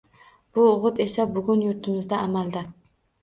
[0.57, 2.65] Bu o‘git esa bugun yurtimizda amalda.